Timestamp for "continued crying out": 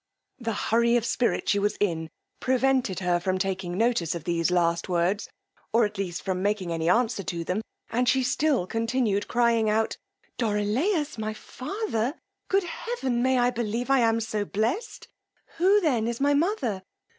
8.65-9.97